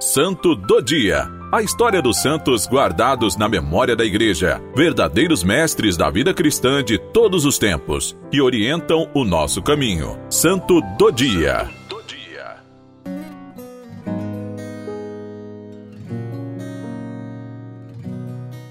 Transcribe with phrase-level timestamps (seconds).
[0.00, 1.28] Santo do Dia.
[1.50, 6.98] A história dos santos guardados na memória da Igreja, verdadeiros mestres da vida cristã de
[6.98, 10.16] todos os tempos, que orientam o nosso caminho.
[10.30, 11.68] Santo do Dia.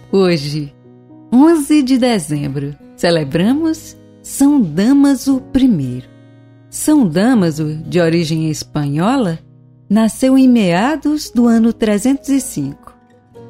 [0.09, 0.73] Hoje,
[1.33, 6.03] 11 de dezembro, celebramos São Damaso I.
[6.69, 9.37] São Damaso, de origem espanhola,
[9.89, 12.95] nasceu em meados do ano 305.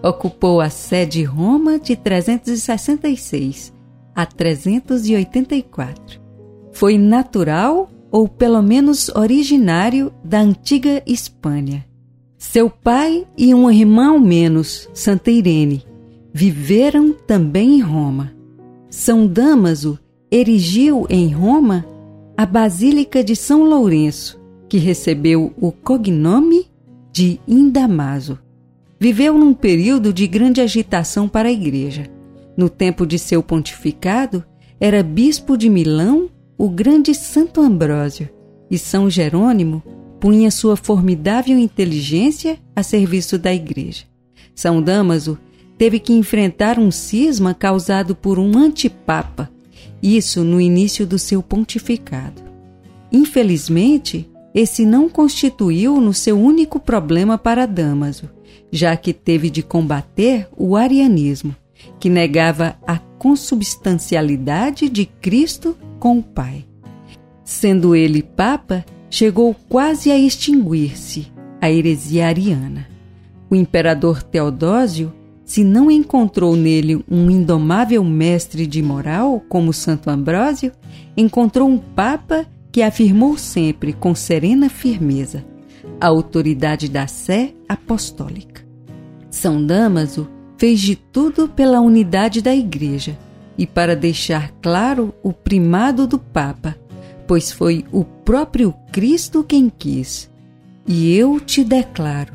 [0.04, 3.74] Ocupou a sede Roma de 366
[4.16, 6.22] a 384.
[6.72, 11.86] Foi natural ou pelo menos originário da antiga Espanha.
[12.38, 15.84] Seu pai e um irmão menos, Santa Irene,
[16.34, 18.32] viveram também em Roma.
[18.90, 20.00] São Damaso
[20.32, 21.86] erigiu em Roma
[22.38, 24.37] a Basílica de São Lourenço,
[24.68, 26.68] que recebeu o cognome
[27.12, 28.40] de Indamaso.
[29.00, 32.08] Viveu num período de grande agitação para a Igreja.
[32.56, 34.44] No tempo de seu pontificado,
[34.80, 38.30] era bispo de Milão o grande Santo Ambrósio,
[38.70, 39.84] e São Jerônimo
[40.20, 44.06] punha sua formidável inteligência a serviço da Igreja.
[44.56, 45.38] São Damaso
[45.78, 49.50] teve que enfrentar um cisma causado por um antipapa,
[50.02, 52.42] isso no início do seu pontificado.
[53.12, 54.28] Infelizmente,
[54.58, 58.28] esse não constituiu no seu único problema para Damaso,
[58.72, 61.56] já que teve de combater o arianismo,
[62.00, 66.66] que negava a consubstancialidade de Cristo com o Pai.
[67.44, 72.88] Sendo ele Papa, chegou quase a extinguir-se a heresia ariana.
[73.52, 75.14] O imperador Teodósio
[75.46, 80.72] se não encontrou nele um indomável mestre de moral, como Santo Ambrósio,
[81.16, 82.48] encontrou um Papa
[82.78, 85.44] que afirmou sempre com serena firmeza
[86.00, 88.64] a autoridade da sé apostólica.
[89.32, 90.30] São Damaso
[90.60, 93.18] fez de tudo pela unidade da Igreja
[93.58, 96.78] e para deixar claro o primado do Papa,
[97.26, 100.30] pois foi o próprio Cristo quem quis.
[100.86, 102.34] E eu te declaro: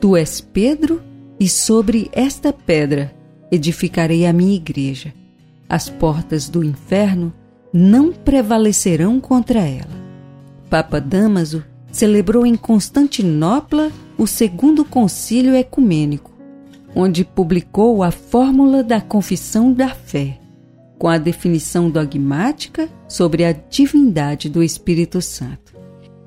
[0.00, 1.02] tu és Pedro
[1.40, 3.12] e sobre esta pedra
[3.50, 5.12] edificarei a minha igreja.
[5.68, 7.34] As portas do inferno
[7.72, 10.02] não prevalecerão contra ela.
[10.68, 16.32] Papa Damaso celebrou em Constantinopla o segundo concílio ecumênico,
[16.94, 20.38] onde publicou a fórmula da confissão da fé,
[20.98, 25.74] com a definição dogmática sobre a divindade do Espírito Santo.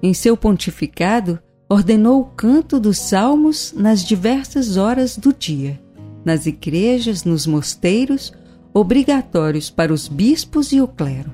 [0.02, 1.40] Em seu pontificado,
[1.70, 5.80] ordenou o canto dos salmos nas diversas horas do dia,
[6.24, 8.34] nas igrejas, nos mosteiros,
[8.76, 11.32] obrigatórios para os bispos e o clero.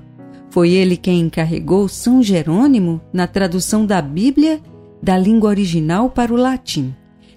[0.51, 4.61] Foi ele quem encarregou São Jerônimo na tradução da Bíblia
[5.01, 6.95] da língua original para o latim,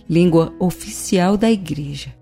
[0.09, 2.15] língua oficial da Igreja.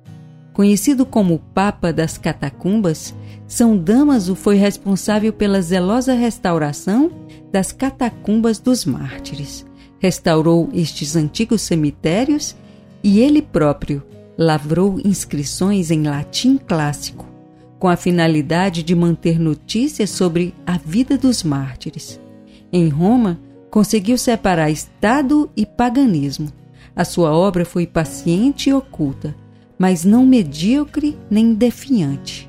[0.52, 3.12] Conhecido como Papa das Catacumbas,
[3.48, 7.10] São Damaso foi responsável pela zelosa restauração
[7.50, 9.66] das catacumbas dos mártires
[10.02, 12.56] restaurou estes antigos cemitérios
[13.04, 14.02] e ele próprio
[14.36, 17.24] lavrou inscrições em latim clássico,
[17.82, 22.20] com a finalidade de manter notícias sobre a vida dos mártires.
[22.72, 23.40] Em Roma,
[23.72, 26.48] conseguiu separar Estado e paganismo.
[26.94, 29.34] A sua obra foi paciente e oculta,
[29.76, 32.48] mas não medíocre nem defiante.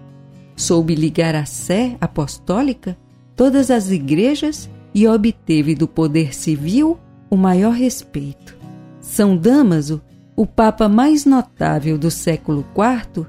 [0.55, 2.95] Soube ligar à sé apostólica
[3.35, 8.55] todas as igrejas e obteve do poder civil o maior respeito.
[9.01, 9.99] São Damaso,
[10.35, 13.25] o papa mais notável do século IV,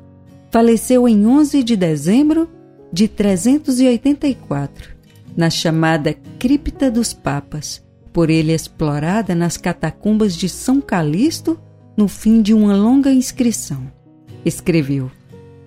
[0.54, 2.48] faleceu em 11 de dezembro
[2.92, 4.94] de 384,
[5.36, 7.82] na chamada Cripta dos Papas,
[8.12, 11.58] por ele explorada nas catacumbas de São Calixto
[11.96, 13.90] no fim de uma longa inscrição.
[14.44, 15.10] Escreveu: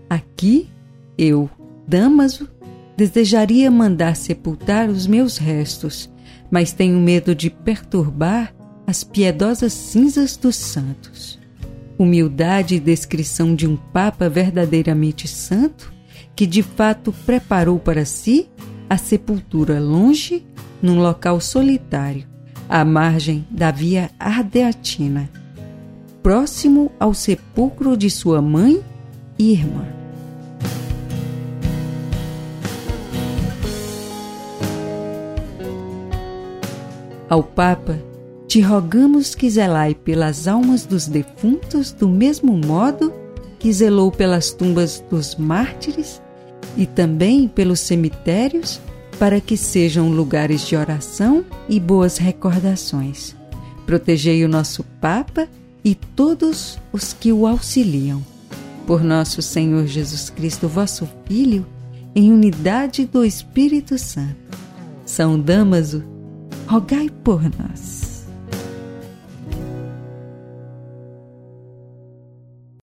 [0.09, 0.69] Aqui
[1.17, 1.49] eu,
[1.85, 2.47] Damaso,
[2.95, 6.09] desejaria mandar sepultar os meus restos
[6.49, 8.55] mas tenho medo de perturbar
[8.87, 11.37] as piedosas cinzas dos santos.
[11.97, 15.91] Humildade e descrição de um Papa verdadeiramente santo,
[16.35, 18.47] que de fato preparou para si
[18.89, 20.45] a sepultura longe,
[20.81, 22.27] num local solitário,
[22.69, 25.29] à margem da via Ardeatina,
[26.21, 28.83] próximo ao sepulcro de sua mãe
[29.39, 29.85] e irmã.
[37.29, 37.99] Ao Papa,
[38.47, 43.13] te rogamos que zelai pelas almas dos defuntos do mesmo modo
[43.59, 46.21] que zelou pelas tumbas dos mártires
[46.77, 48.79] e também pelos cemitérios,
[49.19, 53.35] para que sejam lugares de oração e boas recordações.
[53.85, 55.47] Protegei o nosso Papa
[55.83, 58.21] e todos os que o auxiliam.
[58.85, 61.65] Por nosso Senhor Jesus Cristo, vosso Filho,
[62.15, 64.35] em unidade do Espírito Santo.
[65.05, 66.03] São Damaso,
[66.67, 68.06] rogai por nós.